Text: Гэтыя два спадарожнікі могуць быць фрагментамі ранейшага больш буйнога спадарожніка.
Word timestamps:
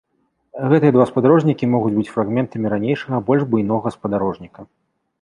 Гэтыя 0.71 0.95
два 0.95 1.05
спадарожнікі 1.09 1.69
могуць 1.75 1.93
быць 1.99 2.11
фрагментамі 2.15 2.75
ранейшага 2.77 3.23
больш 3.31 3.41
буйнога 3.55 3.97
спадарожніка. 4.01 4.61